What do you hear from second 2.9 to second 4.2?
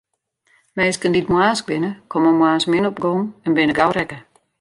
op gong en binne gau rekke.